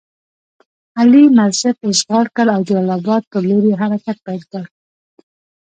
علي 0.99 1.23
مسجد 1.37 1.75
اشغال 1.91 2.25
کړ 2.35 2.45
او 2.55 2.61
جلال 2.67 2.89
اباد 2.97 3.23
پر 3.31 3.41
لور 3.49 3.63
یې 3.69 3.75
حرکت 3.81 4.17
پیل 4.25 4.41
کړ. 4.51 4.63